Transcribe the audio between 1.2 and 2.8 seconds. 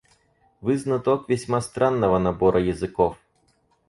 весьма странного набора